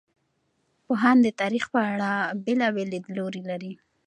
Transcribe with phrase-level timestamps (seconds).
[0.85, 2.11] پوهان د تاریخ په اړه
[2.45, 3.71] بېلابېل لیدلوري لري.